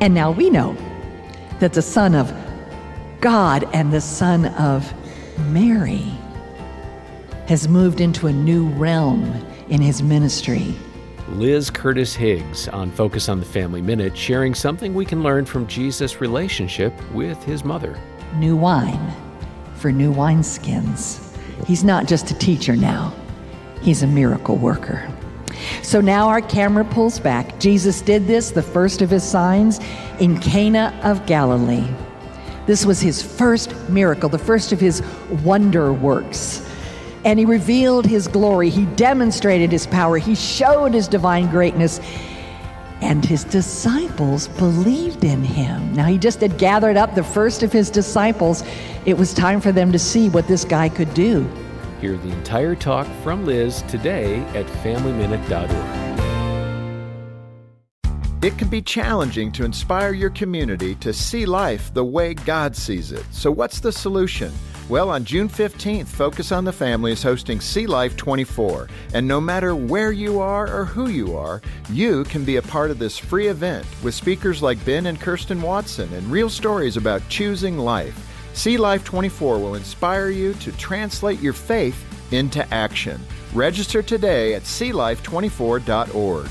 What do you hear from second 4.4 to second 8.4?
of Mary has moved into a